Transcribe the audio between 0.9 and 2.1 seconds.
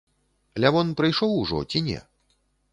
прыйшоў ужо, ці не?